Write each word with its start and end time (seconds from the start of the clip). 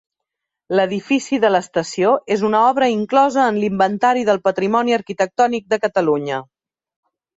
L'edifici 0.77 1.37
de 1.43 1.49
l'estació 1.55 2.13
és 2.35 2.43
una 2.49 2.61
obra 2.69 2.87
inclosa 2.93 3.43
en 3.51 3.59
l'Inventari 3.65 4.25
del 4.31 4.41
Patrimoni 4.49 4.97
Arquitectònic 4.99 5.69
de 5.75 5.81
Catalunya. 5.85 6.41